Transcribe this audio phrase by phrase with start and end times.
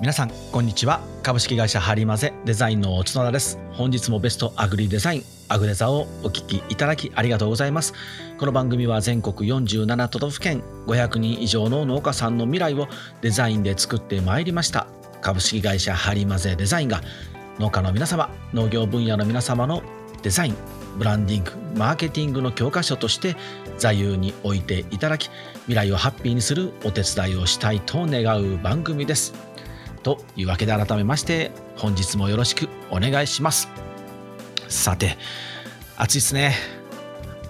[0.00, 1.02] 皆さんこんにちは。
[1.22, 3.58] 株式会社ハリマゼデザインの角田です。
[3.72, 7.92] 本日もベストアグリデザインアグデザをお聞きいただきありがとうございます。
[8.38, 12.88] この番組は全国47都道府県500人以上の農家さんの未来を
[13.20, 14.86] デザインで作ってまいりました。
[15.20, 17.02] 株式会社ハリマゼデザインが
[17.58, 19.82] 農家の皆様農業分野の皆様の
[20.22, 20.54] デザイン
[20.96, 23.36] ブランディングマーケティングの教科書として
[23.76, 25.28] 座右に置いていただき
[25.66, 29.49] 未来をハッピーにするお手伝いをしたいと願う番組です。
[30.02, 33.68] というわけで改めまして本日もよろしくお願いします。
[34.68, 35.16] さて
[35.96, 36.54] 暑いですね。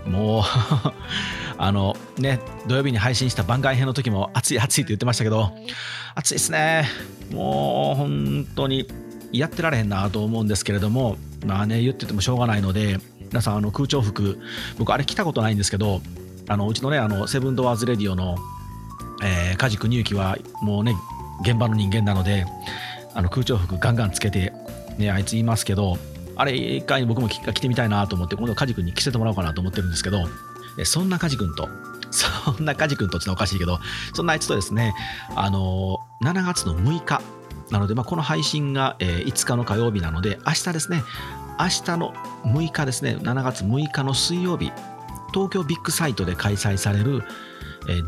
[0.06, 0.42] もう
[1.58, 5.52] あのね土曜日に配信した番外編の時も暑い暑いって言ってましたけど
[6.14, 6.88] 暑いですね。
[7.32, 8.88] もう本当に
[9.32, 11.16] やってられへんなと思うんですけれども
[11.46, 14.38] まあね言っててもしょうがないので皆さんあの空調服
[14.78, 16.00] 僕あれ着たことないんですけど
[16.48, 18.36] あのうちのねあのセブンドアーズレディオの、
[19.22, 20.96] えー、梶国行はもうね
[21.42, 22.46] 現場の人間なので
[23.14, 24.52] あの空調服ガンガンつけて、
[24.98, 25.96] ね、あいつ言いますけど
[26.36, 30.24] あれ一回僕も着てみたいなと思って今度梶君に着せてもらおうかなと思ってるんですけど
[30.84, 31.68] そんな梶君と
[32.10, 33.78] そんな梶君とちょってのおかしいけど
[34.14, 34.94] そんなあいつとですね
[35.34, 37.20] あの7月の6日
[37.70, 41.04] なので、まあ、この配信が、え5日の火曜日なので明日ですね
[41.58, 42.12] 明日の
[42.44, 44.72] 6日ですね7月6日の水曜日
[45.32, 47.22] 東京ビッグサイトで開催される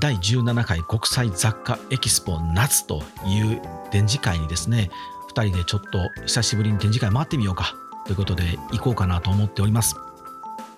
[0.01, 3.61] 第17回国際雑貨エキスポ夏という
[3.91, 4.91] 展示会にですね
[5.35, 7.75] 2人でちょっと久しぶりに展示会回ってみようか
[8.05, 9.97] ということで行こうかなと思っております。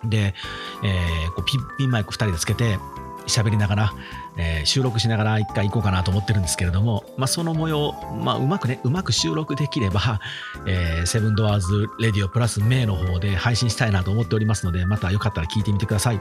[0.04, 0.34] で、
[0.82, 2.78] えー、こうピンピンマイク2人でつけて
[3.26, 3.92] 喋りながら、
[4.36, 10.20] えー、収録しながら一回行こうかなと思ってるんですけれども、まあ、その模様、まあ、うまくねうまく収録できれば、
[10.66, 16.20] えー、セブンドアーズレディオプラスメイの方で配信したいなと思っておりますのでまたよかったら聞いてみてください。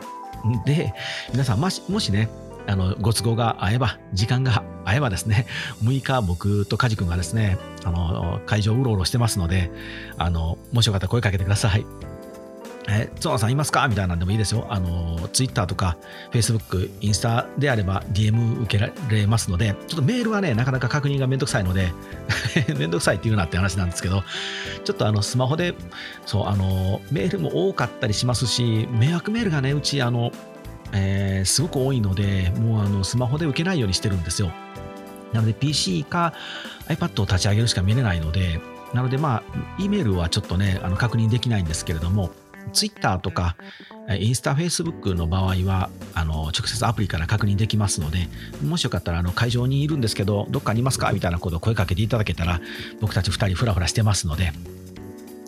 [0.65, 0.93] で
[1.31, 2.29] 皆さんもしもしね
[2.67, 5.47] あのご都合が合えば時間が合えばですね
[5.83, 9.71] 6日僕と梶君がですねあの会場うろうろしてますので
[10.17, 11.85] あのもしよかったら声かけてください
[12.87, 13.87] えゾノさんいますか？
[13.87, 14.67] みたいなんでもいいですよ。
[14.69, 15.97] あの、ツイッターとか、
[16.31, 21.93] フェイスブック、インスタであれば DM 受けられますので、ちょっとメールはね、なかなか確認がめんどくさいので、
[22.77, 24.23] めんどくさいって言うなって話なんですけど、
[24.83, 25.75] ちょっとあの、スマホで、
[26.25, 30.33] そう、あの、メールも多かったりしますし、迷惑メールがね、うち、あの、
[30.93, 34.51] えー、すごく多いので、もうあの、スマホで受けないようにしてるんですよ。
[35.33, 36.33] なので、PC か
[36.87, 38.61] iPad を立ち上げるしか見れないので、
[38.93, 39.43] なので、まあ、
[39.79, 42.31] E メールはちょっとね、あの確認できないんですけれども、
[42.71, 43.55] ツイッターとか、
[44.19, 48.27] インスタ、フェイスブックの場合は、あの直接アプリから確認できますので、
[48.63, 51.11] もしよかったらあの会場にいるんですけど、どっかにいますか？
[51.11, 52.61] みたいなことを声かけていただけたら、
[53.01, 54.53] 僕たち2人フラフラしてますので、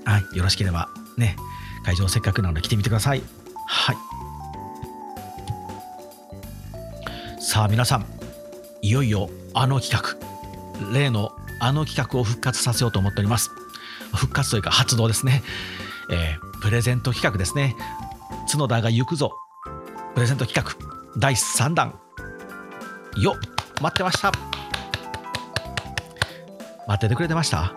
[0.06, 1.36] はい、よろしければね、
[1.84, 3.22] 会場せっかくなので来てみてください。
[3.68, 4.15] はい。
[7.48, 8.06] さあ皆さん、
[8.82, 13.52] いよいよあの企画、例のあの企画を復活させようと思っております。
[14.16, 15.44] 復活というか発動ですね。
[16.12, 17.76] えー、プレゼント企画ですね。
[18.52, 19.32] 角田が行くぞ。
[20.16, 20.76] プレゼント企画
[21.20, 22.00] 第3弾。
[23.18, 23.36] よ
[23.80, 24.32] 待ってました。
[26.88, 27.74] 待っててくれてました？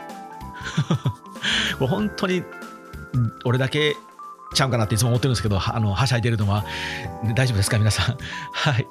[1.79, 2.43] これ本当に
[3.45, 3.95] 俺だけ
[4.55, 6.65] ちゃうかなっていつも思ってるんですけどあのはしゃいでるのは
[7.35, 8.17] 大丈夫ですか皆さん？
[8.53, 8.87] はい。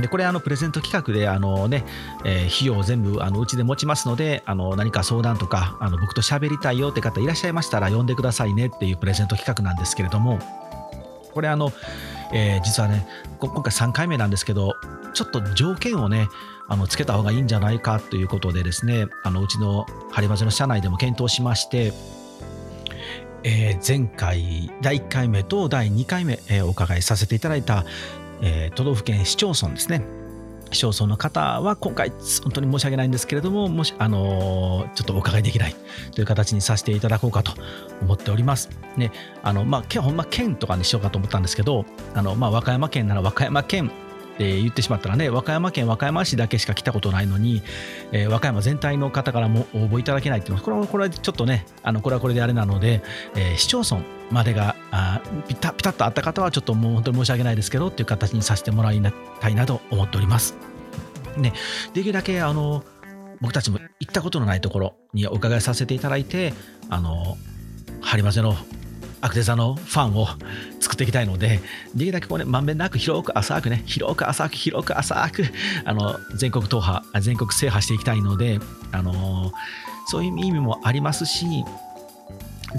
[0.00, 1.84] でこれあのプレゼント企画であの、ね
[2.24, 10.38] えー、費用を全部あのうちで持ちますのであの何か相談とかあの僕と喋りたいよって方いらっしゃいましたら呼んでくださいねっていうプレゼント企画なんですけれども
[11.32, 11.72] これあの、
[12.32, 13.06] えー、実はね
[13.40, 14.76] 今回3回目なんですけど
[15.14, 16.28] ちょっと条件をね
[16.68, 21.92] あのつけた方がいいんじゃないかということでですねあのうちのハリバジの社内でも検討しまして
[23.44, 27.84] えー、前回第1回目と第2回目、え、お伺いさせていただいた
[28.42, 30.02] えー、都道府県市町村ですね
[30.70, 32.10] 市町村の方は今回
[32.42, 35.74] 本当に申し訳ないんですけれどももしあのー、ちょっとお伺いできない
[36.14, 37.52] という形にさせていただこうかと
[38.02, 38.68] 思っております。
[38.96, 39.12] ね
[39.42, 43.90] あのまあほんま県とかにしようかと思ったんですけどあの、まあ、和歌山県なら和歌山県
[44.38, 47.60] って言ってしまったらね和歌山県和歌山市だけしか来たことないのに、
[48.12, 53.02] えー、和歌山全体の方からも応募いただけないっていうのはこれはこれはちょっとねあのこれはこれであれなので、
[53.34, 54.00] えー、市町村
[54.30, 59.02] までがあピタピタッとあった方はちょっともう本当に申し訳ないですけどっていう形にさせてもらい
[59.40, 60.56] たいなと思っております。
[61.36, 61.52] ね、
[61.92, 62.84] できるだけあの
[63.40, 66.52] 僕たちも行ったことのないところにお伺いさせていただいて
[66.90, 67.36] あの
[68.00, 68.56] ハリマゼの
[69.20, 70.26] アクテザのファンを
[70.80, 71.60] 作っていきたいので、
[71.94, 75.44] できるだけこうね、まんべんなく広く浅くね、広く浅く広く浅く、
[75.84, 78.60] あの、全国踏破、全国制覇していきたいので、
[78.92, 79.52] あの
[80.06, 81.46] そういう意味もありますし、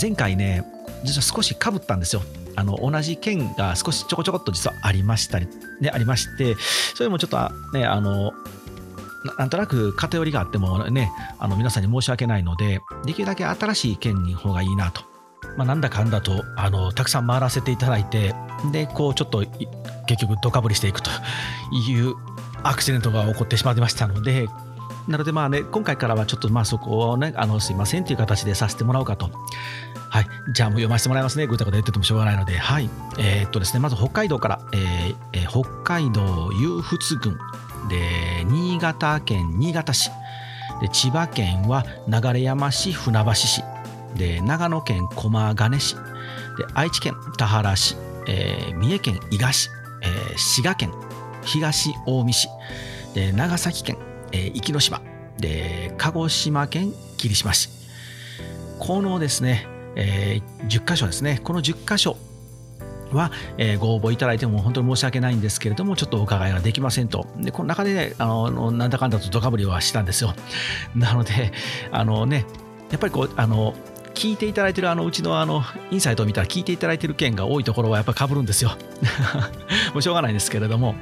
[0.01, 0.63] 前回ね、
[1.03, 2.21] 実は少しかぶったんですよ。
[2.56, 5.47] あの同じ県が少しちょこちょこっと実はありましたり、
[5.80, 6.56] ね、ありまして、
[6.95, 7.38] それもちょっと
[7.74, 8.33] ね、あの
[9.38, 15.03] なんとなく偏りがあってもねあの皆さんに申し訳ないのでできるだけ新しい県に方がいいなと、
[15.59, 18.33] まあ、なんだかんだとあのたくさん回らせていただいて
[18.71, 19.44] でこうちょっと
[20.07, 21.11] 結局ドカぶりしていくと
[21.89, 22.15] いう
[22.63, 24.47] アクシデントが起こってしまいましたので
[25.09, 29.29] なのでまあね今回からはちょっとまあそこをねあのすいませんという形でさせてもらおうかと
[30.09, 30.27] はい。
[30.53, 31.45] じゃあもう読ませてもらいますね。
[31.45, 32.57] ぐたぐた言っててもしょうがないので。
[32.57, 32.89] はい。
[33.19, 37.38] えー、っとですね、まず北海道から、えーえー、北海道湧仏郡
[37.89, 40.09] で、新潟県新潟市
[40.81, 43.63] で、千葉県は流山市、船橋市
[44.15, 46.01] で、長野県駒ヶ根市で、
[46.73, 47.95] 愛知県田原市、
[48.27, 49.69] えー、三重県伊賀市、
[50.01, 50.94] えー、滋賀県
[51.44, 52.47] 東近江市
[53.13, 53.97] で、長崎県、
[54.31, 55.01] えー、壱岐島
[55.38, 57.69] で、鹿児島県霧島市。
[58.79, 62.15] このですね、えー、10箇所ですねこの10箇所
[63.11, 67.27] は、えー、ご応募いただいても本当に申し訳ないんですけれどもちょっとお伺いができませんと。
[67.38, 70.33] でこの中で、ね、あのなんだかんだとドカぶりはしたんですよ。
[70.95, 71.51] なので
[71.91, 72.45] あのね
[72.91, 73.73] やっぱりこうあの
[74.19, 78.71] 聞いていただいてるあのうちのあのインサイトを見たら聞いていただいてる件が多いところはやっぱかぶるんですよ。
[79.94, 80.95] もうしょうがないんですけれども。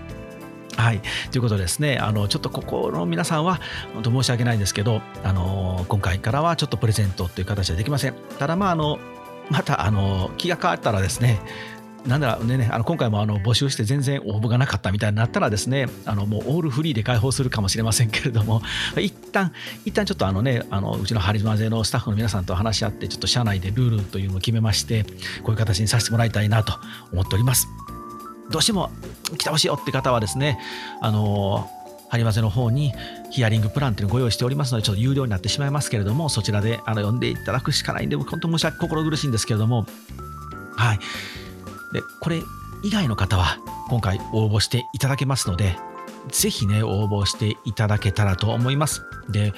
[0.75, 3.59] はい、ということですね、あのちょっとここの皆さんは、
[3.95, 8.13] 本当申し訳ないんですけど、あの今回からはちょっとプレゼントという形はできません。
[8.37, 8.99] ただ、まあ、あの
[9.49, 11.39] またあの気が変わったらですね、
[12.07, 18.61] なんだろうね、あの今回もあの募集して全然応募がなかったみたいになったらですね、あのもうオールフリーで開放するかもしれませんけれども、
[18.97, 19.51] 一旦
[19.83, 25.03] 一旦ちょっとあのね、あのうちのハリマゼのスタッフの皆さんと話し合って、ちょっと社内でルールというのを決めまして、
[25.43, 26.79] こういう形にさせてもらいたいなと
[27.11, 27.67] 思っております。
[28.49, 28.89] どうしても
[29.37, 30.59] 来てほしいよって方はですね、
[31.01, 31.69] あの
[32.09, 32.93] ハリマゼの方に
[33.31, 39.85] ヒアリングプランっていうのをご用意しておりますので、ちょっと有料になってしまいますけれども、そちらであの読んでいただくしかないんで、本当申し訳心苦しいんですけれども、
[40.77, 40.99] はい。
[41.97, 42.43] で、これ
[42.83, 43.57] 以外の方は
[43.89, 45.77] 今回応募していただけますので、
[46.29, 49.01] ぜひね、応募していただけたらと思います。
[49.29, 49.51] で、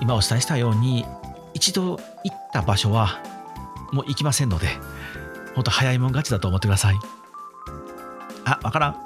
[0.00, 1.06] 今お伝えしたように、
[1.54, 3.22] 一度行った場所は
[3.90, 4.68] もう行きませんので、
[5.54, 6.98] ほんと早いもん勝ちだと思ってください。
[8.44, 9.05] あ、わからん。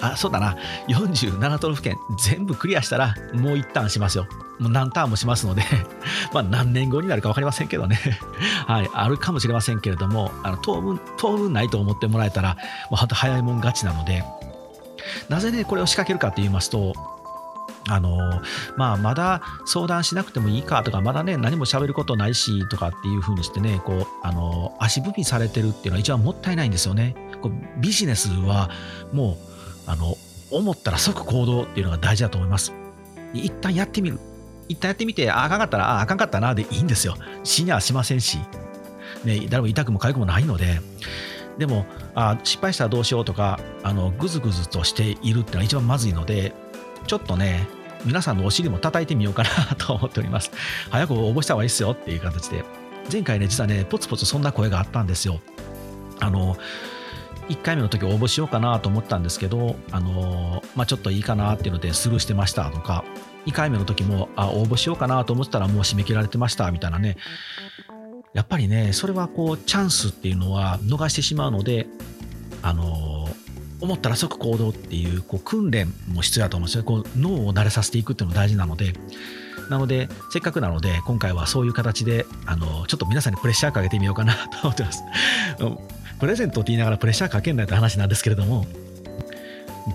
[0.00, 0.56] あ、そうだな。
[0.88, 4.26] 47都道府県全部クリアしたら、もう一旦しますよ。
[4.58, 5.62] もう何ターンもしますので
[6.34, 7.98] ま何年後になるか分かりませんけどね
[8.68, 12.50] はい、あるかもしれませんけれども、あの当分、当分ないと思ってもらえたら、
[12.90, 14.24] もう本当早いもん勝ちなので、
[15.28, 16.92] なぜね、これを仕掛けるかと言いますと、
[17.88, 18.18] あの
[18.76, 27.16] まあ、まだ相談しなくてもいいかとか、まだね、何も喋ることないしとかっていうふうにしてね、こう、あの足踏みされてるっていうのは一番もったいないんですよね。
[27.40, 28.70] こうビジネスは
[29.12, 29.59] もう、
[29.90, 30.16] あの、
[30.50, 32.72] 思ったら即行動っていうのが大事だと思います。
[33.34, 34.18] 一旦やってみる。
[34.68, 37.16] 一旦やってみて、ああかんかったら、ああかんかったなでいいんですよ。
[37.42, 38.38] 死にはしませんし、
[39.24, 40.80] ね、誰も痛くも痒くもないので、
[41.58, 46.54] でも、あ失敗したらどうしようとか、あのぐずぐずとしているっていうのは一番まずいので、
[47.06, 47.66] ちょっとね、
[48.04, 50.50] 皆さんのお尻も叩いてみようかな と思っております。
[50.90, 52.64] 早く応募した方がいいですよっていう形で。
[53.12, 55.40] 前回ね、実はね、ポツポツそんな声があったんですよ。
[56.20, 56.56] あの、
[57.50, 63.04] 1回目の時応募しようかなと思ったんですけど、あのまあ、ちょっといいかなっていうのでスルーしてましたとか、
[63.46, 67.16] 2回目の時もあ応募しようかなと思ってたらもう締め切られてましたみたいなね、
[68.34, 71.88] やっぱりね、それはこうチャンスっていうのは逃してしまうので、
[72.62, 73.28] あの
[73.80, 76.84] 思ったら即行動っていうこう訓練も必要だと思うんですよ。
[76.84, 78.92] こう脳を慣れさせていくっていうのが大事なので、
[79.70, 85.02] なので、せっかくなので、今回はそういう形で、あのちょっと皆さんにプレッシャーかけてみようかなと思ってます。
[86.20, 88.66] プレゼントって言いながらプレッシャーかけんないって話なんですけれども、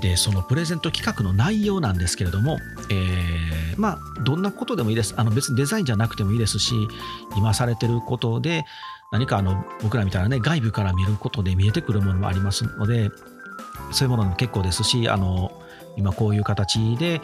[0.01, 2.58] で、そのプレゼント企画の内容なんですけれども、
[2.89, 5.13] えー、まあ、どんなことでもいいです。
[5.17, 6.74] あの別にデザインじゃなくてもいいですし、
[7.38, 8.65] 今されてることで、
[9.12, 13.12] 何かあの僕らみたいなね、外部から見ることで見えてくるものもありますので、
[13.91, 15.51] そういうものも結構ですし、あの
[15.96, 17.22] 今こういう形で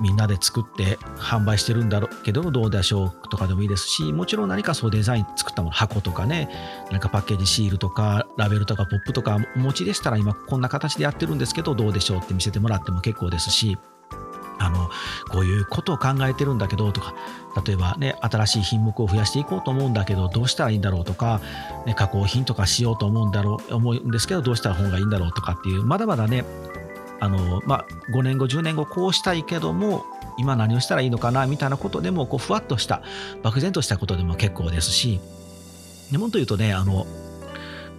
[0.00, 6.50] みんなで作って販売してるんだろうけどどうでしょうとかでもいいですしもちろん何かそうデザイン作ったもの箱とかね
[6.90, 13.78] なんかパッケージシールとかラベルとかポップとかお持ちでしたら今こんな形でやってるんですけどどうでしょうって見せてもらっても結構ですし
[14.58, 14.88] あの
[15.30, 17.14] こういうことを考えてるんだけどとか
[17.66, 21.40] 例えばね新しい品目を増やしていこうと思うんだけどどうしたらいいんだろうとか、
[21.84, 26.44] ね、加工品とかしようと思うんだろう思うんですけどどうしたら本がいいんだろうとかっていうまだまだね
[27.20, 30.04] あの、まあ、5年後10年後こうしたいけども
[30.38, 33.02] 今何をしたらいいのかなみたいなことでもこうふわっとした
[33.42, 35.20] 漠然としたことでも結構ですし
[36.12, 37.06] もっと言うとねあの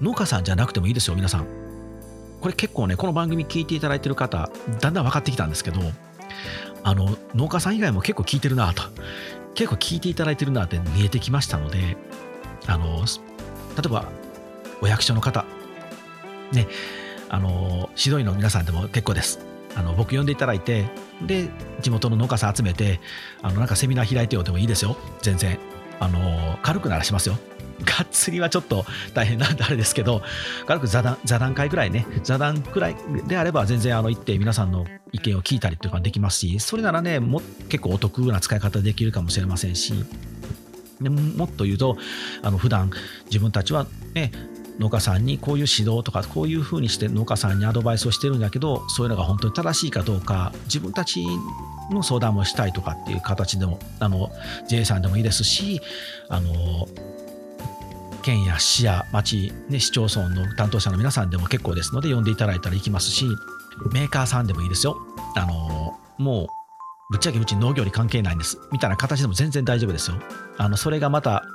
[0.01, 1.47] 農家さんじゃなくてもいいですよ皆さん。
[2.39, 5.81] これ結構ねこの番組聞いていただいてる方だんだん分かってきたんですけど
[6.83, 8.83] あの農家さん以外も結構聞いてるなと。
[9.55, 11.97] 結構聞いていただいてるなって見えてきましたので
[12.67, 14.05] あの例えば
[14.81, 15.45] お役所の方。
[16.51, 16.67] ね。
[17.29, 19.39] あの指導員の皆さんでも結構です。
[19.75, 20.85] あの僕呼んでいただいて
[21.21, 21.49] で
[21.81, 22.99] 地元の農家さん集めて
[23.43, 24.97] あのなんかセミナー開いてよでもいいですよ。
[25.21, 25.59] 全然。
[25.99, 27.37] あの軽くならしますよ。
[27.83, 30.23] がっつりはちょっと大変なんであれですけど
[30.65, 32.95] 軽く座談座談会ぐらいね座談くらい
[33.27, 39.93] であれば全然あの行って皆さんの意見を聞いたりとかできますしそれならねも結構お得な使い方できるかもしれませんし
[41.01, 41.97] でもっと言うと
[42.41, 42.89] あの普段
[43.25, 44.31] 自分たちはね
[44.79, 51.25] 農家さんにこういう指導とかこういうふうにして農家さんにアドバイスをしてるんだけどそういうのが本当に正しいかどうか自分たち
[51.91, 54.29] の相談もしたいとかっていう形でもあの
[54.67, 55.81] JA さんでもいいですし
[56.29, 56.87] あの
[58.21, 63.25] 県や市や町、ね、市町村の担当者の皆さんでも結構ですので呼んでいただいたら行きますし
[63.93, 64.97] メーカーさんでもいいですよ。
[65.35, 66.47] あのもう
[67.09, 70.17] ぶっちゃけうち農業に関係ないんですみたいな形でも全然大丈夫ですよ。
[70.57, 71.45] あのそれがまた、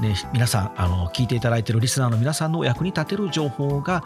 [0.00, 4.04] ね、皆さんあの聞いていただいているリスナーの皆さんのお役に立てる情報が、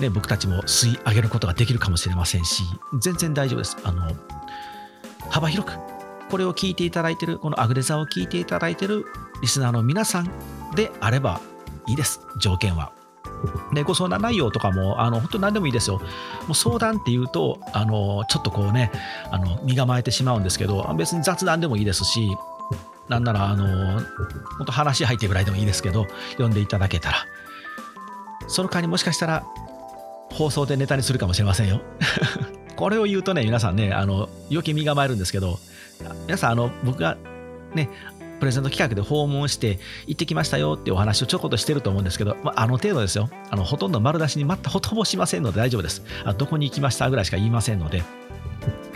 [0.00, 2.62] ね、僕たちも吸い上げることができるかもしれませんし
[3.00, 3.78] 全然大丈夫です。
[3.84, 4.10] あの
[5.30, 5.78] 幅広く
[6.30, 9.06] これを聞いていただいているこのアグレザーを聞いていただいている
[9.40, 10.30] リスナーの皆さん
[10.74, 11.40] であれば
[11.86, 13.03] いいです条件は。
[13.72, 15.98] でご相談内容とかもあの本当に何でもいいですよ。
[15.98, 18.90] もう相談っていうとあのちょっとこうね
[19.30, 22.36] あの身構えてしまうんですけど別に雑談でもいいですし
[23.08, 24.00] なんならあの
[24.58, 27.26] 本当話入ってぐらいでもいいですけど読んでいただけたら
[28.48, 29.44] その間にもしかしたら
[30.30, 31.80] 放送でネタにするかもしれませんよ。
[32.76, 35.60] これを言うとね皆さんねあの余計身構えるんですけど
[36.26, 37.16] 皆さんあの僕が
[37.72, 37.88] ね
[38.44, 48.02] プレゼント企画で訪問して行ってきましたよってお話をちょこっとしてると思うんですけど、まあ、あの程度ですよあのほとんど丸出しに全くほとぼしませんので大丈夫ですあどこに行きましたぐらいしか言いませんので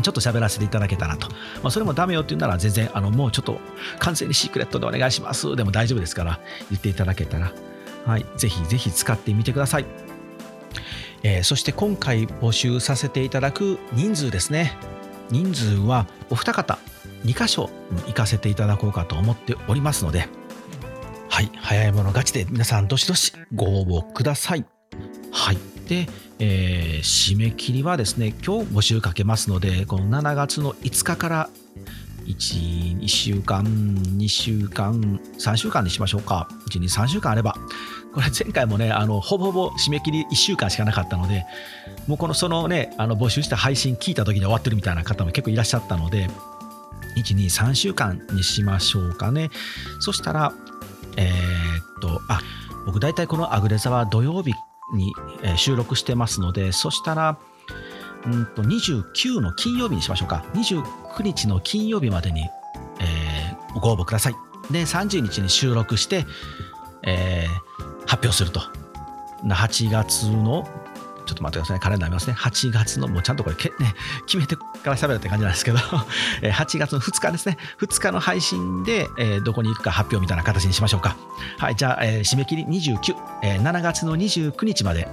[0.02, 1.28] ちょっと喋らせていただけたらと。
[1.62, 3.58] まあ、それもダメよって言うなら全然、あの、もうちょっと
[3.98, 6.40] 完全にシークレットでお願いしますでも大丈夫ですから
[6.70, 7.52] 言っていただけたら、
[8.06, 9.86] はい、ぜひぜひ使ってみてください。
[11.24, 14.76] えー、そして今回募集させていただく人数ですね。
[15.30, 16.78] 人数はお二方
[17.24, 17.70] 2箇所
[18.06, 20.28] 行かせていただこうかと思っておりますので、
[21.28, 24.64] はい、早い者勝ちで皆さんどしどしご応募ください。
[25.30, 25.58] はい。
[25.88, 26.06] で、
[26.38, 31.50] えー、締め切りはですね、今日募集かけますので、この7月の5日から
[32.26, 36.48] 1、2週間、2週間、3週間にしましょうか。
[36.70, 37.54] 1、2、3週間あれば。
[38.12, 41.46] これ前回もね、あの、ほぼほぼ締め切り1週間しかなかったので、
[42.06, 46.28] もうこの、そのね、あの、募集した配信聞いた時に終わってるみたいな方も結構いらっしゃったので、
[47.18, 49.50] 1、2、3週間にしましょうかね。
[50.00, 50.52] そしたら、
[51.16, 52.40] えー、っと、あ、
[52.86, 54.54] 僕大体このアグレザは土曜日
[54.94, 55.12] に
[55.56, 57.38] 収録してますので、そしたら、
[58.26, 60.44] うんと29の金曜日にしましょうか。
[60.54, 62.48] 29日の金曜日までに、
[63.00, 64.36] えー、ご応募ください。
[64.70, 66.26] で、30日に収録して、
[67.02, 68.60] えー、発表すると。
[69.44, 70.68] 8月の
[71.28, 72.32] ちょっと待ってください、カレンダー見ますね。
[72.32, 73.94] 8月の、もうちゃんとこれけ、ね、
[74.26, 75.78] 決めてから喋るって感じなんですけど、
[76.42, 77.58] 8月の2日ですね。
[77.80, 81.16] 2日の配信で、えー、どこに行くか発表みたいな形にしましょうか。
[81.58, 85.06] はい、じゃあ、えー、締め切り29、えー、7月の29日まで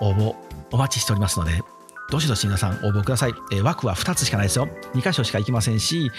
[0.00, 0.34] 応募
[0.70, 1.62] お待ちしておりますので、
[2.10, 3.34] どしどし皆さん応募ください。
[3.52, 4.68] えー、枠は2つしかないですよ。
[4.94, 6.10] 2箇所しか行きませんし、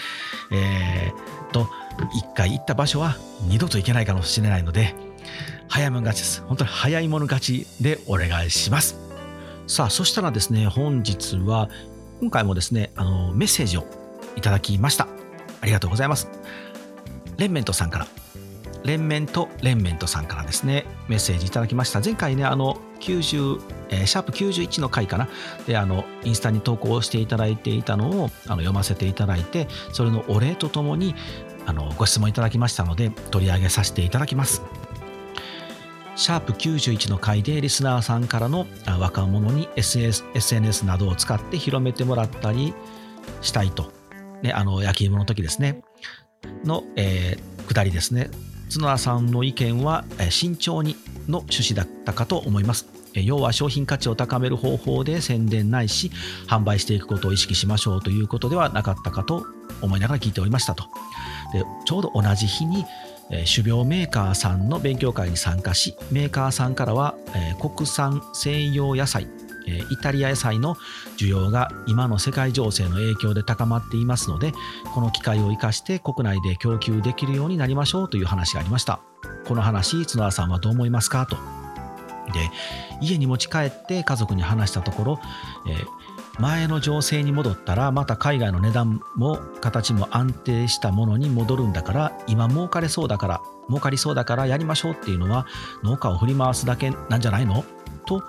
[0.52, 3.16] えー、と、1回行った場所は
[3.48, 4.94] 二度と行けないかもしれないので、
[5.68, 6.42] 早い者勝ちです。
[6.42, 9.07] 本当に早い者勝ちでお願いします。
[9.68, 11.68] さあ、そしたらですね、本日は、
[12.20, 13.84] 今回もですね、あの、メッセージを
[14.34, 15.06] いただきました。
[15.60, 16.30] ありがとうございます。
[17.36, 18.06] レンメントさんから、
[18.82, 22.00] レンメントレンメントさんからですね、メッセージいただきました。
[22.00, 23.60] 前回ね、あの、90、
[23.90, 25.28] えー、シャープ91の回かな。
[25.66, 31.14] で、あの、インスタに投稿していただいていたのをあの読ませていただいて、それのお礼とともに、
[31.66, 34.62] あの、ご質問いただきましたので、取り上げさせていただきます。
[36.18, 38.66] シャープ91の回でリスナーさんからの
[38.98, 42.74] 若者に SNS, SNS などを使って広めてもらったり
[43.40, 43.92] したいと、
[44.42, 45.80] ね、あの焼き芋の時ですね。
[46.64, 48.30] の、えー、下りですね。
[48.74, 50.96] 角田さんの意見は慎重に
[51.28, 52.88] の趣旨だったかと思います。
[53.14, 56.10] 要は商品価値を高める方法で宣伝ないし
[56.48, 59.46] 販売していくことを意識しましょうということではなかったかと
[59.82, 60.84] 思いながら聞いておりましたと。
[61.52, 62.84] でちょうど同じ日に
[63.28, 67.14] 種苗メーカーさんの勉強会に参加しメーカーさんからは
[67.60, 69.28] 国産西洋野菜
[69.90, 70.76] イタリア野菜の
[71.18, 74.52] 需要が今の世界情勢の影響で高まっていますので
[74.94, 79.00] この機会を生かして国内で供給できるようになりましょうという話がありました。
[79.46, 81.26] この話角田さんはどう思いますか？
[81.26, 81.36] と。
[82.32, 82.50] で
[83.00, 85.20] 家に持ち帰って家族に話したところ、
[85.68, 85.86] えー、
[86.40, 95.46] 前の情勢に戻ったらまた海外の値段も形も安定したものに戻るんだから今儲かれそうだから儲かりそうだからやりましょうっていうのは
[95.82, 97.64] 農家を振り回すだけなんじゃないの？
[98.06, 98.22] と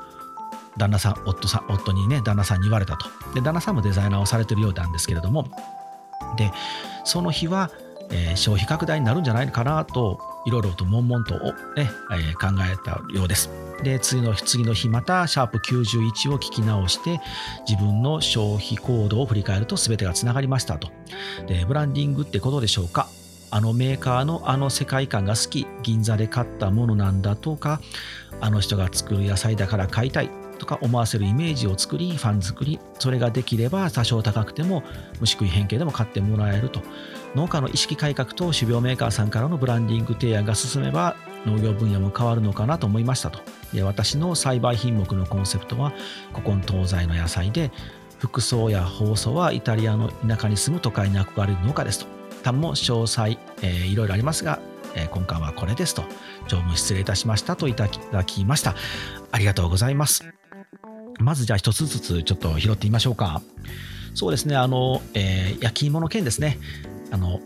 [0.77, 3.07] 旦那さん夫さん夫にね旦那さんに言われたと。
[3.33, 5.45] で旦那さんもデザイナーをされてるようなんですけれども。
[6.37, 6.51] で
[7.05, 7.71] その日は、
[8.11, 11.33] えー、消費拡大になるんじゃないかなといろいろと悶々と、
[11.75, 13.49] ねえー、考えたようです。
[13.83, 17.21] で次の次の日またシャープ91を聞き直して
[17.67, 20.89] 自分の消費行動を振り返ると全てがつながりましたと。
[21.47, 23.07] でブランディングってことでしょうか？
[23.51, 27.81] あのメーカーのあの世界観が好き銀座で買ったものなんだとか
[28.41, 34.83] あの人が作る野菜だから買いたいとか思わせるイメージを作りファン作りそれができれば多少高くても
[35.19, 36.81] 虫食い変形でも買ってもらえると。
[37.35, 41.15] 農家の意識改革と種苗メーカーさんからのブランディング提案が進めば
[41.45, 43.39] 農業分野も変わるのかなと思いましたと。
[43.73, 45.93] で私の栽培品目のコンセプトは
[46.33, 47.71] 古今東西の野菜で
[48.17, 52.07] 服装や包装はイタリアの田舎に住む都会に憧れる農家ですと。
[52.43, 54.59] 単も詳細、えー、いろいろありますが、
[54.95, 56.03] えー、今回はこれですと。
[56.47, 58.75] 常務失礼いたしましたといただきました。
[59.31, 60.25] ありがとうございます。
[61.19, 63.41] まずじゃあ一つずつちょっと拾ってみましょうか。
[64.15, 66.57] そうですねあの、えー、焼き芋の件ですね。
[67.11, 67.39] あの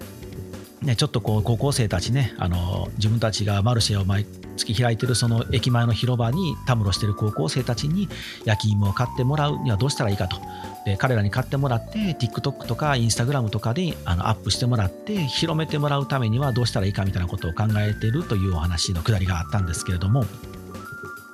[0.83, 4.25] ね、ちょっとこう高校生たちねあの自分たちがマルシェを毎
[4.57, 8.09] 月開いてるその駅前の広場にたむろしてる高校生たちに
[8.43, 10.37] 焼き芋を買ってもらうにはどうしたらいいかと。
[10.85, 20.25] で彼らに買ってもらって TikTok とか Instagram とかであのアップしてもらって広めてもらうためにはどうしたらいいかみたいなことを考えてるというお話のくだりがあったんですけれども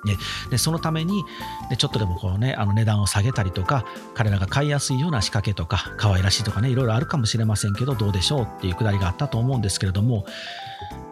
[0.06, 0.18] で
[0.52, 1.26] でそのために
[1.70, 10.26] でちょっとでもこう、ね、あの値段を下げたりとか彼らが買いやすいような仕掛けとか可愛らしいとかねいろいろあるかもしれませんけどどうでしょうっていうくだりがあったと思うんですけれども、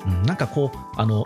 [0.05, 1.25] うん、なんかこうあの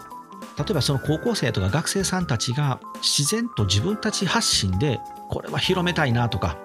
[0.58, 6.58] 例えばその高校生とか学生さんたちが自然と自分たち発信でこれは広めたいなとか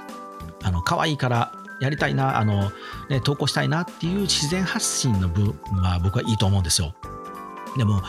[0.63, 2.73] あの可愛いからやりたいなあの、
[3.09, 6.95] ね、投稿したいなっていう自然発信の部分は僕はいいと思うんですよ。
[7.77, 8.01] でも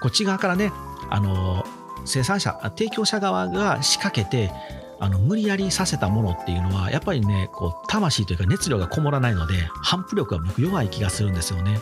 [0.00, 0.72] こっち側からね
[1.08, 1.61] あの
[2.04, 4.52] 生産者提供者側が仕掛けて
[5.00, 11.80] あの無理やりさせたものっていうのはやっぱりねこう魂というか熱量がこもらないので反復力が僕弱い気がするんですよね。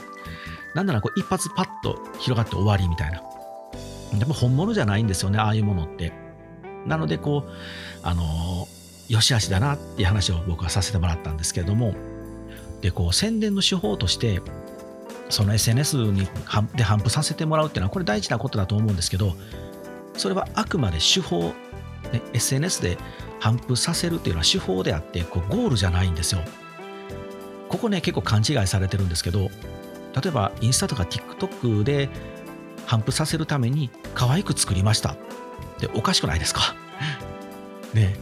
[0.74, 3.22] なんならこう一発パッと広がって終わりみたいな。
[4.18, 6.12] でも本物じゃないんですよねああいうものって。
[6.86, 7.50] なのでこう
[8.02, 8.66] あの
[9.08, 11.94] よしあしだなっていう話を僕はさせてもらったんですけれども。
[12.80, 14.40] でこう宣伝の手法として
[15.28, 16.26] その SNS に
[16.74, 19.34] で反布させてもらうっていうのはこれ大事なことだと思うんですけど
[20.16, 21.54] それはあくまで手法、
[22.12, 22.98] ね、SNS で
[23.38, 26.42] 反布させるっていうのは手法であってこうゴールじゃないんですよ。
[27.68, 29.42] ここね結構勘違いされてるんですけど
[30.20, 32.08] 例えばインスタとか TikTok で
[32.84, 35.12] 反布させるために可愛く作りました。
[35.12, 35.16] っ
[35.78, 36.74] ておかしくないですか？
[37.94, 38.16] ね。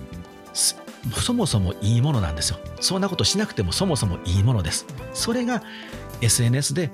[1.15, 2.59] そもそもいいものなんですよ。
[2.81, 4.85] そんなことしなくてもそもそもいいものです。
[5.15, 5.63] それが
[6.21, 6.91] SNS で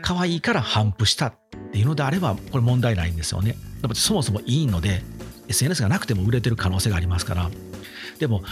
[0.00, 1.34] 可愛いから反布した。
[1.72, 3.56] っていうのであればこれ問題ないんですよね。
[3.94, 5.02] そもそもいいので
[5.48, 7.50] SNS がなくても売れてる可能性がありますから。
[8.18, 8.42] でも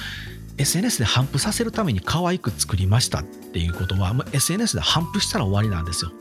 [0.57, 6.13] SNS で反布させるために可愛く作りましたっていうことはもう SNS で反布したら終わりなんですよ。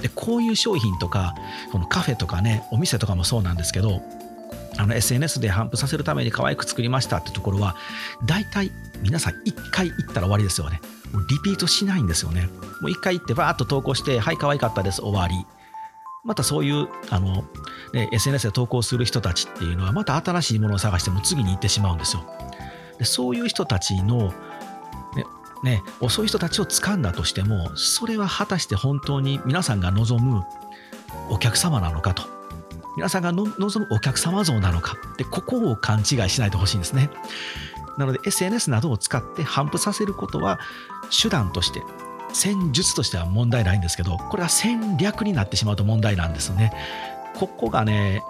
[0.00, 1.34] でこういう商品とか
[1.72, 4.00] このカフェとかねお店とかもそうなんですけど
[4.78, 7.76] あの SNS で反布させるために可愛く作りましたってところは
[8.24, 8.70] 大体
[9.02, 10.80] 皆さん1回行ったら終わりですよね。
[11.28, 12.48] リピートしないんですよね。
[12.80, 15.46] もう1回行ってバーッと投稿してはい可愛かったです終わり。
[16.24, 17.44] またそういうあの、
[17.92, 22.24] ね、SNS で投稿する人たちっていうのはまた新しいものを探しても次に行ってしまうんですよ。
[22.98, 24.32] でそういう人たちの
[25.14, 25.24] ね
[25.62, 30.42] ね、そうい人たちを掴んだとしてもそれは果たして本当に皆さんが望む
[31.28, 32.22] お客様なのかと。
[32.96, 34.96] 皆さんが望むお客様像なのか。
[35.16, 37.10] でここを勘違いしないでほしいんですね。
[37.98, 40.58] なので SNS などを使って反布させることは
[41.22, 41.82] 手段として
[42.32, 46.72] 戦術としては問題ないんですけどこれは戦略になってしまうと問題なんですよね。
[47.34, 48.22] ここがね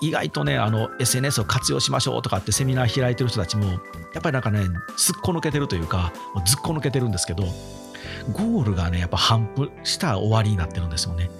[0.00, 3.76] 意外とねあの SNS を活用しましょうとかってセミナー開いてる人たちもや
[4.20, 4.60] っぱりなんかね
[4.96, 6.12] すっこ抜けてるというか
[6.44, 7.44] ずっこ抜けてるんですけど
[8.32, 11.30] ゴールがねやっぱ反復した終わりになってるんですよね。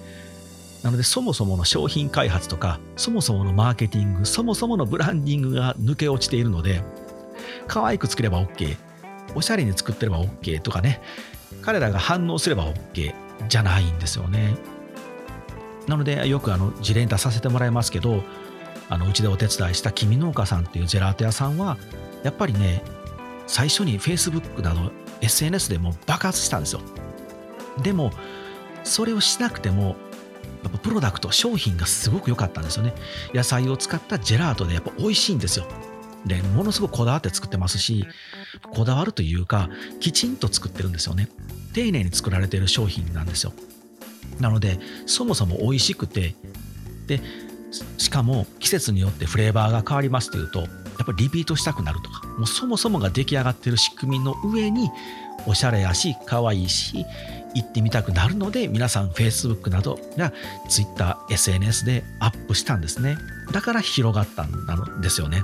[0.83, 6.83] なのでそもそもの商品開発とかそもそものマーケティングそもそものブランディングが抜け落ちているので
[7.67, 8.75] 可愛く作れば OK
[9.33, 11.01] おしゃれに作ってれば OK とかね
[11.63, 13.13] 彼らが反応すれば OK
[13.47, 14.55] じゃないんですよね。
[15.87, 18.23] なのでよくあの事例に出させてもらいますけど
[18.89, 21.77] あのうちでお手伝いした君農家さんっていうジェラート屋さんは
[22.23, 22.81] やっぱりね
[23.47, 26.81] 最初に Facebook など SNS でも爆発したんですよ。
[27.81, 28.11] でも
[28.83, 29.95] それをしなくても
[30.63, 32.93] やっぱプロダクト商品がすごく良かったんですよね。
[33.33, 35.65] 野菜を使ったジェラートでやっぱ美味しいんですよ。
[36.25, 38.05] でものすごくこだわって作ってますし
[38.73, 41.29] こだわるというかきちんと作ってるんですよね。
[41.73, 43.53] 丁寧に作られてる商品なんですよ。
[44.39, 46.35] なのでそもそも美味しくて
[47.07, 47.19] で
[47.97, 50.69] しかも季節によってフレーバーが変わりますというとやっ
[51.05, 54.91] ぱりリピートしたくなるとかもうそもそもが出来上がってる仕組みの上に
[55.47, 57.05] おしゃれやし可愛いし
[57.55, 60.31] 行ってみたくなるので皆さん Facebook などや
[60.69, 63.17] TwitterSNS でアップしたんですね。
[63.51, 65.43] だから広がったんですよね。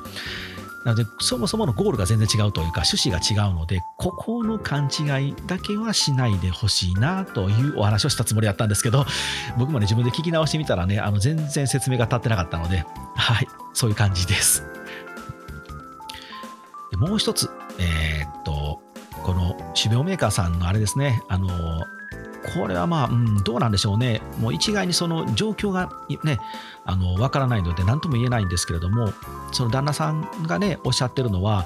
[0.85, 9.05] なのでそもそものゴールが全然違うというか趣旨が違うのでここの勘違いだけはしないでほしいなというお話をしたつもりだったんですけど
[9.57, 14.63] 僕もね自分で聞き直してみたらねあの全然説明が立ってなかったのではいそういう感じです。
[16.91, 18.81] でもう一つえー、っと
[19.23, 21.49] この種苗メーカーさんのあれですねあの
[22.53, 25.89] これはまあ、うん、どうなんでしょうね、もう一概にその状況が
[26.23, 26.39] ね、
[26.85, 29.13] あの分からないので、何とも言えないんですけれども、
[29.51, 31.65] その旦那さんがね、おっしゃってるのは、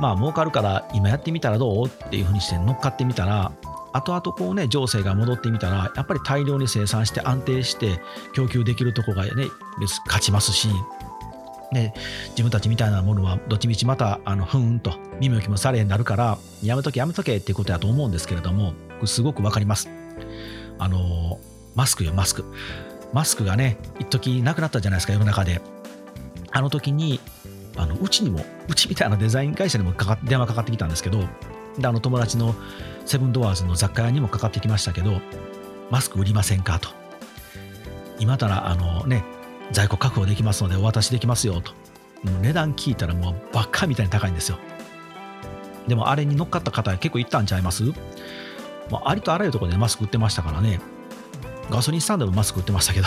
[0.00, 3.52] まあ、儲かるから今やってみたらどうっていうふうにして乗っかってみたら、
[3.92, 8.00] 後々こうね、情勢が戻ってみたら、やっぱり大量に生産して安定して
[8.32, 9.46] 供給できるとこがね、
[10.06, 10.68] 勝ちますし、
[11.72, 11.94] ね、
[12.30, 18.74] 自分たちみたいなものはどっちみちまたあのふーんと耳置きもされへんなるからやめとけやめとけっていうことだと思うんですけれども
[19.06, 20.01] すごく分かります。
[20.78, 21.38] あの
[21.74, 22.44] マスクよマスク。
[23.12, 25.60] マスクがね一時なくなったじゃないですか世の中で。
[26.50, 27.20] あの時に
[27.76, 31.20] あのうちにもうちみたいなデザイン会社にもかか電話かかってきたんですけど
[31.78, 32.54] であの友達の
[33.06, 35.22] セブンドアーズの雑貨屋にもかかってきましたけど
[35.90, 36.90] マスク売りませんかと。
[38.18, 39.24] 今ならあのね
[39.72, 41.72] 在庫確保できますのでお渡しできますよと。
[42.42, 44.58] 値段聞いたらもうバカみたいに高いんですよ。
[45.88, 47.84] でもあれに乗っかった方結構いったんちゃいます？
[48.92, 50.80] まあ、ありとあらゆるところでマスク売ってましたからね。
[51.70, 53.06] ガソリンスタンドでもマスク売ってましたけど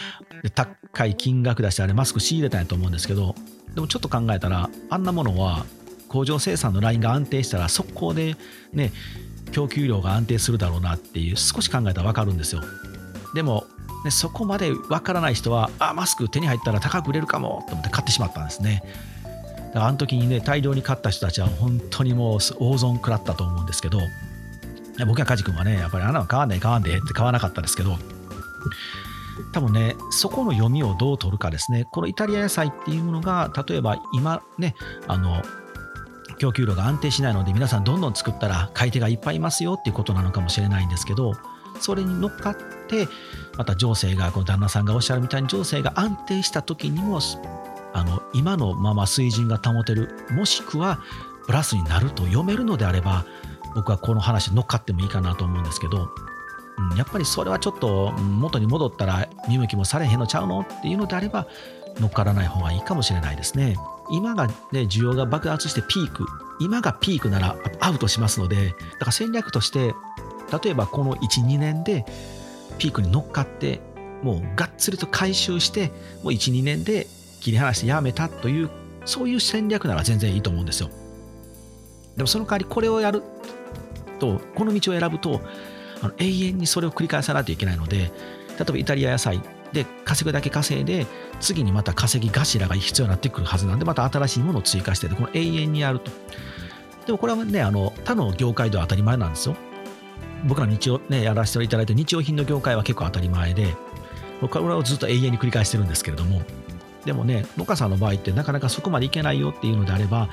[0.54, 3.34] 高い金額出してあれマスク仕入れたんやと思うんですけど、
[3.74, 5.66] でもちょっと考えたら、あんなものは
[6.08, 8.36] 工場生産のラインが安定したら、速攻で
[8.72, 8.92] ね、
[9.52, 12.62] 供給量が安定するだろうなっていう、少し考えたら分かるんですよ。
[13.34, 13.66] でも、
[14.04, 18.82] ね、そこまで分からない人は、あ、マスク手に入ったら高く売れるかもと思って買ってしまったんですね。
[19.68, 24.00] だからあの時にね、大量に買った人たちは本当にもう大損食らったと思うんですけど、
[25.04, 27.96] 僕や梶君はね、やっぱりあなたは買わんねえ買わんでって買わなかったですけど、
[29.52, 31.84] 多分ね、そこの読みをどう取るかですね。
[31.90, 34.74] このイタリア野菜っていうものが、例えば今ね、
[35.06, 35.42] あの、
[36.38, 41.34] 供給量が安定しないので皆さんどんどん作ったら買い手がいっぱいいますよっていうことなのかもしれないんですけど
[41.80, 42.56] それに乗っかっ
[42.88, 43.08] て
[43.56, 47.20] また情勢がこの旦那さんがおっしゃるみたいに情勢が安定した時にも
[47.92, 51.00] あの今のまま水準が保てるもしくは
[51.46, 53.24] プラスになると読めるのであれば
[53.78, 56.10] 僕はこの話乗っかってもいいかなと思うんですけど、
[56.90, 61.46] うん、やっぱりそれはちょっと元に戻ったら見向きもされへんのちゃうのっていうのであれば
[62.00, 63.76] 乗っからない方がいいかもしれないですね。
[64.10, 66.26] 今がね、需要が爆発してピーク、
[66.58, 69.94] 今がピークならアウトしますので、だから戦略として、
[70.64, 72.04] 例えばこの1、2年で
[72.78, 73.80] ピークに乗っかって、
[74.24, 75.92] もうがっつりと回収して、
[76.24, 77.06] もう1、2年で
[77.40, 78.70] 切り離してやめたという、
[79.04, 80.90] そういう戦略なら全然いいと思うんですよ。
[82.18, 83.22] でもその代わりこれをやる
[84.18, 85.40] とこの道を選ぶと
[86.02, 89.40] あの永遠にそれを繰り返さないといけないので例えばイタリア野菜
[89.72, 91.06] で稼ぐだけ稼いで
[91.40, 96.10] 次にまた稼ぎ頭が必要になってくるはずなんでまた新しいものを追加してこの永遠にやると。
[97.06, 99.56] でもこれはねあの他の業界では当たり前なんですよ。
[100.46, 103.74] 僕ら日曜ねやらせていただいて日用品の業界は結構当たり前で
[104.40, 106.42] 僕はずっと永遠に繰り返してるんですけれども。
[107.04, 110.28] でもね農家さんの場合ってなかなかそこまでいけないよっていうのであれば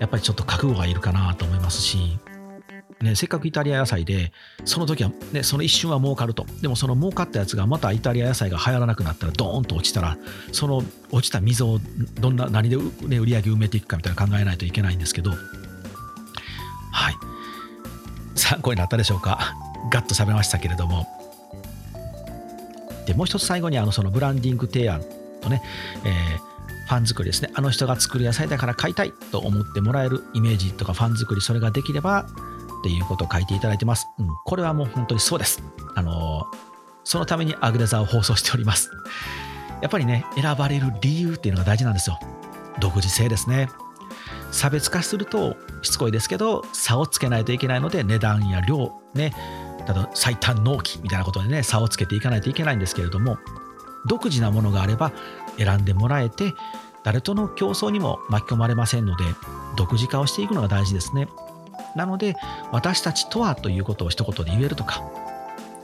[0.00, 2.18] やっぱりちょっと覚悟がいるかなと思いますし。
[3.02, 4.32] ね、せっかくイタリア野菜で、
[4.64, 6.46] その時は、ね、その一瞬は儲かると。
[6.60, 10.16] でもその儲かったやつがまたイタリア野菜が流行らなくなったらドーンと落ちたら、
[10.52, 11.80] その落ちた溝を
[12.20, 17.16] どんな、何で、ね、売り上げ埋めていくかみたいな考えないといけないんですけど、はい。
[18.34, 19.54] 参考になったでしょうか。
[19.90, 21.06] ガッと喋りましたけれども。
[23.06, 25.02] で、もう一つ最後にあのそのブランディング提案
[25.40, 25.62] とね、
[26.04, 26.52] えー
[26.84, 27.50] ファン作りですね。
[27.54, 32.26] あの人が作る野菜だから買いたいと思ってもらえるイメージとかファン作り、それができれば
[32.82, 34.08] っていうことを書いていただいてます。
[34.18, 35.62] うん、これはもう本当にそうです。
[35.94, 36.44] あの
[37.04, 38.90] そのためにアグレザーを放送しております。
[39.80, 42.18] やっぱりね、選ばれる理由っていうのが大事なんですよ。
[42.80, 43.68] 独自性ですね。
[44.50, 49.32] 差別化するとしつこいですけど、差をつけないといけないので、値段や量、ね、
[49.86, 53.38] ただ最短納期みたいなことでね、差をつけていかないといけないんですけれども、
[54.06, 55.12] 独自なものがあれば
[55.58, 56.52] 選んでもらえて、
[57.04, 59.24] 誰との競争にも巻き込まれませんので、
[59.76, 61.28] 独自化をしていくのが大事ですね。
[61.96, 62.36] なので、
[62.70, 65.02] 私たちとはということを一言で言えるとか、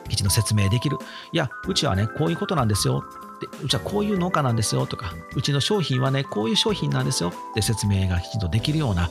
[0.09, 0.99] きちんと説明できる。
[1.33, 3.05] いや、うちはね、こういうことなんですよ。
[3.41, 9.11] でうちはこういう農家なんですよとか、うちの商品はね、こういう商品なんですよって説明がきちんとできるような、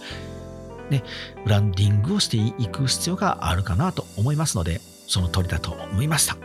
[0.89, 1.03] ね、
[1.43, 6.35] ブランディングをしていく必要があるかなと思いますので、その通りだと思いました。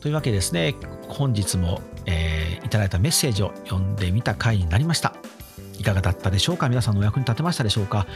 [0.00, 0.74] というわけですね、
[1.08, 5.14] 本日も、えー、いただいたメッセージを読んでみた回になりました
[5.78, 6.68] いかがだったでしょうか？
[6.68, 8.06] 皆さんのお役に立てましたでしょうか？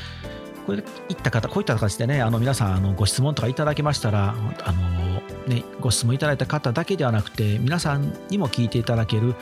[0.66, 0.82] これい
[1.14, 9.34] った方こういった形でねあの皆さんあのご質問とかいただけましたらあの、ね、ご質問いただいた方だけではなくて皆さんにも聞いていただける、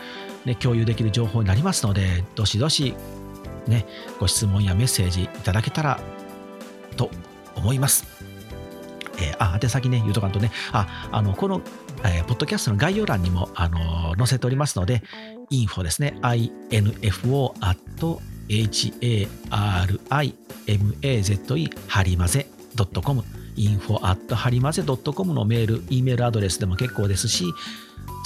[0.46, 2.94] ね、共有できる情報になりますのでどしどし、
[3.66, 3.86] ね、
[4.18, 6.00] ご質問やメッセージいただけたら
[6.96, 7.10] と
[7.54, 8.06] 思います。
[9.18, 11.60] えー、あ、宛先ね、言うとかんとね、あ、あの、この、
[12.04, 15.02] えー、ポッドキャストの概要欄にも、あの載せておりますので、
[15.50, 16.16] info ですね。
[16.22, 17.78] Info at
[20.08, 22.46] harimaze ハリマゼ
[23.04, 23.22] .com
[23.56, 27.44] info at ハリマゼ .com のメール、E メールアドレスでも結構ですし、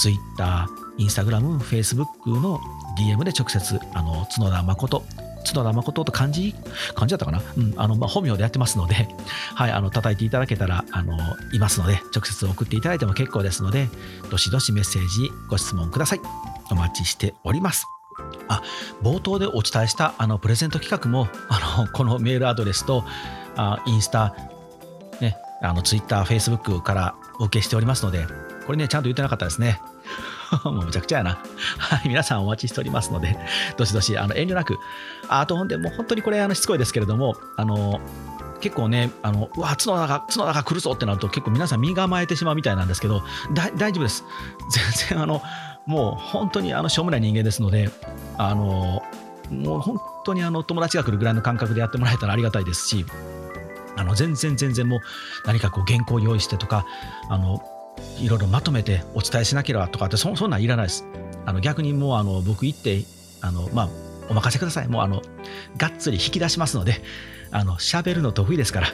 [0.01, 2.61] Twitter、Instagram、Facebook の
[2.99, 5.05] DM で直接、あの、角田誠、
[5.47, 6.55] 角田誠と漢字、
[6.95, 7.43] 漢字だったかな？
[7.57, 9.09] うん、あの、まあ、本名でやってますので、
[9.55, 11.17] はい、あの、叩いていただけたら、あの、
[11.53, 13.89] いますので、直接送っていただいても結構ですので、
[14.31, 16.21] どしどしメッセージ、ご質問ください。
[16.71, 17.87] お待ちしております。
[18.49, 18.63] あ
[19.03, 23.05] 冒頭でお伝えしたあのプレゼント企画もあのこのメールアドレスと
[23.57, 24.35] あインスタ、
[25.21, 28.27] ね、あのツイッター、フェイスブックからお受けしておりますので、
[28.67, 29.81] これね、ちゃんと言ってなかったですね。
[30.65, 31.39] もうむちゃくちゃやな。
[31.79, 33.39] はい、皆さんお待ちしておりますので、
[33.77, 34.79] どしどしあの遠慮なく。
[35.29, 38.01] あとほんで、もう本当にこれあのしつこいですけれども、あの
[38.61, 43.23] 結構ね、あのうわ、角田が、角田が来るぞってなると、結構皆さん身構えてしまうみたいなんですけど、
[43.53, 44.25] 大丈夫です。
[44.71, 45.43] 全然あの、
[45.87, 47.91] もう本当にあのしょうもない人間ですので、
[48.39, 49.03] あの
[49.51, 53.05] もう本当にあの友達が来るぐらいの感覚でやってもらえたらありがたいですし、
[53.97, 55.01] あの全然全然もう
[55.47, 56.87] 何かこう原稿用意してとか、
[57.29, 57.63] あの
[58.19, 61.05] いろいろまとめてお伝えしなければとかってそそんなんいらないです。
[61.47, 63.03] あの逆にもうあの僕行って
[63.43, 63.89] あのまあ
[64.31, 64.89] お任せください。
[64.89, 65.23] もうあの
[65.77, 67.03] がっつり引き出しますので、
[67.51, 68.89] あの喋るの得意ですから。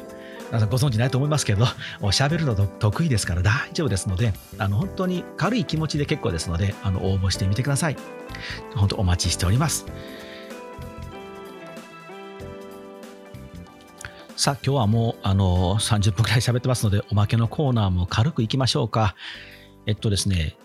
[0.50, 1.64] 皆さんご存知ないと思いますけど、
[2.10, 7.96] 喋るの得意ですから大丈夫ですので、あの本当に軽い気持ちで結構ですので、あの応募してみてください。
[8.74, 9.86] 本当お待ちしております。
[14.36, 19.14] さあ、今日はもうあの30分くらい喋ってますので、おまけのコーナーも軽くいきましょうか。
[19.86, 20.56] えっとですね、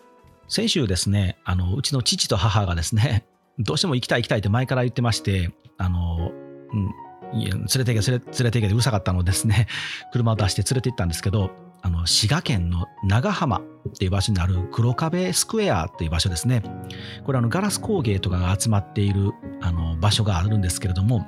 [0.48, 3.26] 先週ですね、あのうちの父と母がですね、
[3.60, 6.32] どうしても行きたい行きたいって前から言ってまして、あの、
[6.72, 6.92] うん、
[7.34, 9.68] 連れて行け連れて行けてうるさかったのですね。
[10.12, 13.62] 車を出して連れて行ったんですけどあの滋賀県の長浜っ
[13.98, 16.64] ていう場所にある黒壁スクエアっていう場所ですね。
[17.24, 21.26] これあのガラス工芸とかが集まっているあの場所があるんですけれども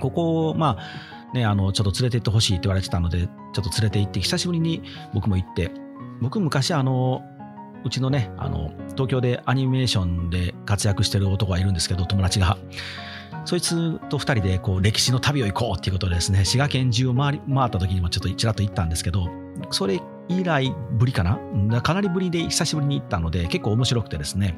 [0.00, 4.82] ここをまあねあのちょっと連れて行ってほしいって言われてたのでちょっと連れて行って久しぶりに
[5.14, 5.70] 僕も行って
[6.20, 7.22] 僕昔あの
[7.84, 12.58] うちのねあの東京でアニメーションで活躍してる男がいるんですけど友達が。
[13.50, 19.26] そいつと2人でこう歴史の旅を行こうっていうことでですね、滋賀県中を回り回った時にもちょっとちらっと行ったんですけど、
[19.72, 21.82] それ以来ぶりかな？
[21.82, 24.56] かなりぶりで久しぶりに行ったので結構面白くてですね。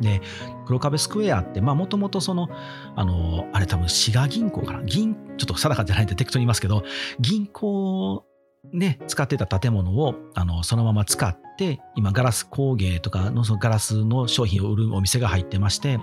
[0.00, 0.20] で、
[0.66, 2.48] 黒壁スクエアって、もともとその、
[2.96, 4.82] あの、あれ多分滋賀銀行かな？
[4.82, 6.82] 銀、ちょっと定かじゃないんで適当に言いますけど、
[7.20, 8.24] 銀行
[8.70, 15.98] ね、使ってた建物をあのそのまま使って、今ガラス工芸とかのそのガラスの商品を売るお店が入ってまして、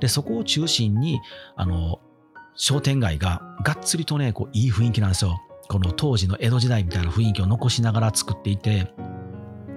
[0.00, 1.20] でそこを中心に
[1.54, 2.00] あの
[2.56, 5.40] 商店街ががっつりとね、こういい雰囲気なんですよ。
[5.68, 8.92] この当時の江戸時代みたいな雰囲気を残しながら作っていて、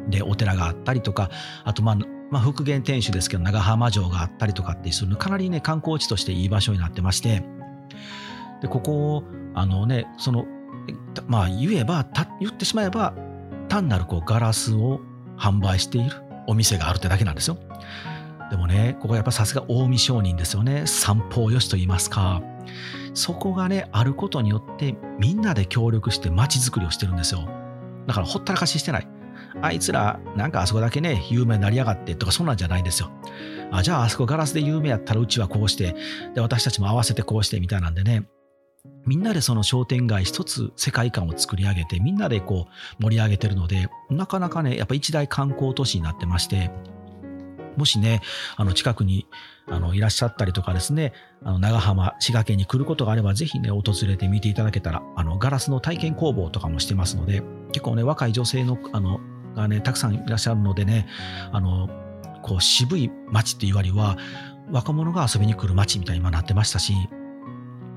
[0.10, 1.30] で、お寺があったりとか、
[1.63, 1.95] あとまあ、
[2.32, 7.43] まあ、復元天守ですけど、長浜城があったりとかっていう、かなりね、観光地としていい場所になってまして、
[8.62, 9.24] で、ここを、
[9.56, 10.45] あのね、その
[11.28, 12.06] まあ言えば
[12.39, 13.13] 言ってしまえば
[13.67, 15.02] 単なるこうガラスを
[15.38, 16.15] 販売している
[16.47, 17.58] お店があるってだけなんですよ。
[18.49, 20.84] でもねここやっぱさすが近江商人ですよね。
[20.86, 22.41] 三方よしと言いますか。
[23.13, 27.47] そこがねあることによってみんなで協力して街づくりをしてるんですよ。
[28.08, 29.08] だからほったらかししてない。
[29.62, 33.12] あいつらなんかあそこだけね有名になりやがってとかそんなんじゃないんですよ。
[33.71, 35.95] あじゃああそこガラスで有名やったらうちはこうして
[36.34, 38.28] で私たちも合わせてこうしてみたいなんでね。
[39.06, 42.68] みんなでその商店街一つ世界観を作り上げてみんなでこ
[43.00, 46.72] う盛り上げてるのでなかなかねやっぱ一大観光都市になってまして
[47.76, 48.22] もしね
[48.58, 49.26] あの近くに
[49.68, 51.13] あのいらっしゃったりとかですね
[51.44, 59.20] あの長浜滋賀県に来ることがあればぜひね訪れてみていただけたらあのガラスの体験工房とかもしてますので結構ね若い女性のあの
[59.56, 61.08] がねたくさんいらっしゃるのでね
[61.52, 61.89] あの
[62.42, 64.18] こう渋い街っていうよりは
[64.72, 66.94] 若者が遊びに来る街みたいに今なってましたし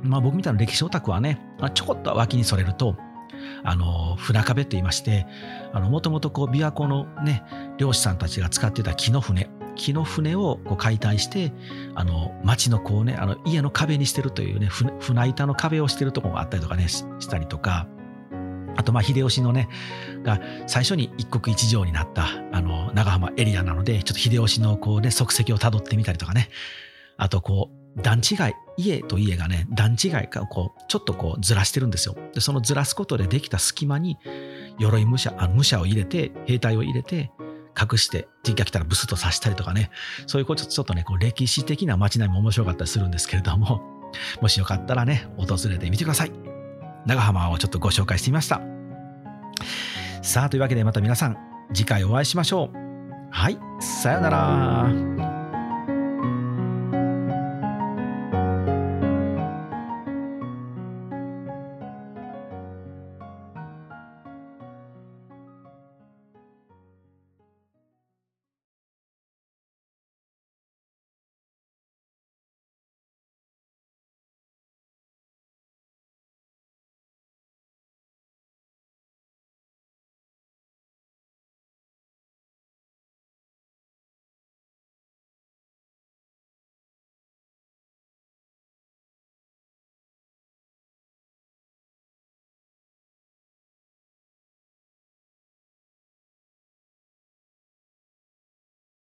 [0.02, 1.40] まあ、僕みたいな歴史オタクはね、
[1.74, 2.96] ちょこっと脇にそれると、
[3.64, 5.26] あの船壁って言いまして
[5.72, 7.42] あのもともとこう琵琶湖のね
[7.78, 11.52] 漁師さんたちが使ってた木の船木の船をこう解体して
[11.94, 17.86] あの町のこうねあの家の壁にしてるというね船板の壁をしてるところがあったりとかねしたりとか
[18.76, 19.68] あとまあ秀吉のね
[20.22, 26.48] が最初に一国一城になったあの長浜エリアなのでちょっと秀吉のこうね足跡をたどってみたりとかね
[27.16, 32.16] あとこう段違い家と家がね段違いがこうちょっとこうずらしてるんですよ。
[32.34, 34.18] でそのずらすことでできた隙間に
[34.78, 37.30] 鎧武者あ武者を入れて兵隊を入れて
[37.78, 39.90] 隠して敵が来たらブスッと刺したりとかね。
[40.26, 43.82] そういうことちょっとねこう歴史的な街並みも面白かったりするんですけれども
[44.40, 46.32] もしよかったらね訪れてみてください。
[47.06, 48.60] 長浜をちょっとご紹介してみました。
[50.22, 51.36] さあというわけでまた皆さん
[51.74, 52.76] 次回お会いしましょう。
[53.30, 55.11] はいさようなら。